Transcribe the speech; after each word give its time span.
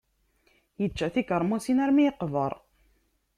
Yečča 0.81 1.09
tikermusin 1.17 1.83
armi 1.85 2.03
yeqber. 2.09 2.59